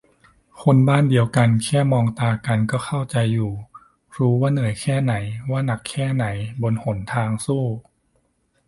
[0.63, 3.51] คนบ้านเดียวกัน แค่มองตากันก็เข้าใจอยู่
[4.17, 5.13] รู้ว่าเหนื่อยแค่ไหน
[5.51, 6.25] ว่าหนักแค่ ไหน
[6.61, 7.65] บนหนทางสู้